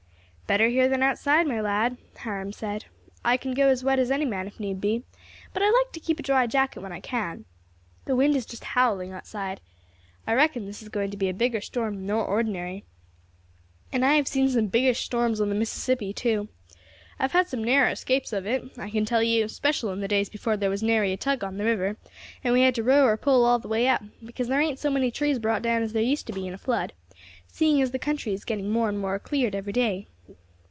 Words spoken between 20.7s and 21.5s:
nary a tug